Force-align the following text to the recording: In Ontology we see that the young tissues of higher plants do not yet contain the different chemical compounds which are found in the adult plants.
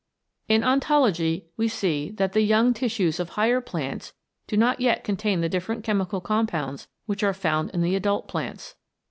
In 0.47 0.63
Ontology 0.63 1.45
we 1.57 1.67
see 1.67 2.09
that 2.15 2.33
the 2.33 2.41
young 2.41 2.73
tissues 2.73 3.19
of 3.19 3.29
higher 3.29 3.61
plants 3.61 4.13
do 4.47 4.57
not 4.57 4.81
yet 4.81 5.03
contain 5.03 5.41
the 5.41 5.47
different 5.47 5.83
chemical 5.83 6.21
compounds 6.21 6.87
which 7.05 7.21
are 7.21 7.35
found 7.35 7.69
in 7.69 7.83
the 7.83 7.95
adult 7.95 8.27
plants. 8.27 8.73